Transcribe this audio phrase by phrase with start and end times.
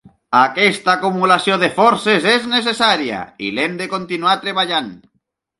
[0.37, 4.93] Aquesta acumulació de forces és necessària i l’hem de continuar treballant.